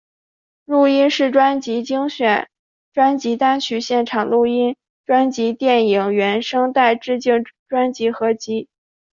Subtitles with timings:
[0.65, 2.49] 录音室专辑精选
[2.91, 8.67] 专辑单曲现场录音专辑电影原声带致敬专辑合辑